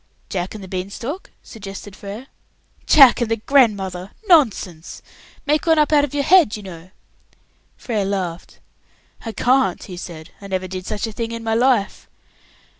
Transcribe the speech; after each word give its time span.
"'Jack 0.29 0.55
and 0.55 0.63
the 0.63 0.67
Beanstalk'?" 0.67 1.29
suggested 1.43 1.95
Frere. 1.95 2.25
"Jack 2.87 3.21
and 3.21 3.29
the 3.29 3.35
grandmother! 3.37 4.09
Nonsense. 4.27 5.03
Make 5.45 5.67
one 5.67 5.77
up 5.77 5.93
out 5.93 6.03
of 6.03 6.15
your 6.15 6.23
head, 6.23 6.57
you 6.57 6.63
know." 6.63 6.89
Frere 7.77 8.03
laughed. 8.05 8.57
"I 9.27 9.31
can't," 9.31 9.83
he 9.83 9.97
said. 9.97 10.31
"I 10.41 10.47
never 10.47 10.67
did 10.67 10.87
such 10.87 11.05
a 11.05 11.11
thing 11.11 11.31
in 11.31 11.43
my 11.43 11.53
life." 11.53 12.09